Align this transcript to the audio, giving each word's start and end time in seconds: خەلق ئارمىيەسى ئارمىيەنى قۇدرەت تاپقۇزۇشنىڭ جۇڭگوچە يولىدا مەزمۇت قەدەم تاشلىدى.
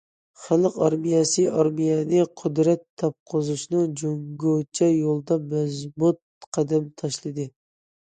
خەلق 0.43 0.77
ئارمىيەسى 0.85 1.45
ئارمىيەنى 1.57 2.23
قۇدرەت 2.43 2.83
تاپقۇزۇشنىڭ 3.03 3.93
جۇڭگوچە 4.03 4.91
يولىدا 4.97 5.41
مەزمۇت 5.55 6.23
قەدەم 6.61 6.93
تاشلىدى. 7.01 7.53